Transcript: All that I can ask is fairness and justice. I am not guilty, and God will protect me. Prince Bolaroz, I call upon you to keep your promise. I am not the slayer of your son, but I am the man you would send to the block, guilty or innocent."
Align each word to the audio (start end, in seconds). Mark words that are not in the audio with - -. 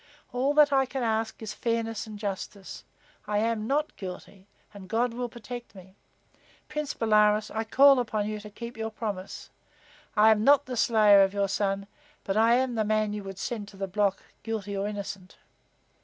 All 0.33 0.55
that 0.55 0.73
I 0.73 0.87
can 0.87 1.03
ask 1.03 1.43
is 1.43 1.53
fairness 1.53 2.07
and 2.07 2.17
justice. 2.17 2.83
I 3.27 3.37
am 3.37 3.67
not 3.67 3.95
guilty, 3.97 4.47
and 4.73 4.89
God 4.89 5.13
will 5.13 5.29
protect 5.29 5.75
me. 5.75 5.95
Prince 6.67 6.95
Bolaroz, 6.95 7.51
I 7.51 7.65
call 7.65 7.99
upon 7.99 8.27
you 8.27 8.39
to 8.39 8.49
keep 8.49 8.77
your 8.77 8.89
promise. 8.89 9.51
I 10.17 10.31
am 10.31 10.43
not 10.43 10.65
the 10.65 10.75
slayer 10.75 11.21
of 11.21 11.35
your 11.35 11.47
son, 11.47 11.85
but 12.23 12.35
I 12.35 12.55
am 12.55 12.73
the 12.73 12.83
man 12.83 13.13
you 13.13 13.23
would 13.23 13.37
send 13.37 13.67
to 13.67 13.77
the 13.77 13.85
block, 13.87 14.23
guilty 14.41 14.75
or 14.75 14.87
innocent." 14.87 15.37